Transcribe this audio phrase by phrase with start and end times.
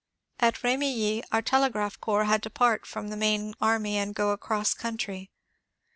[0.39, 4.73] At Bemilly our telegraph corps had to part from the main army and go across
[4.73, 5.29] country.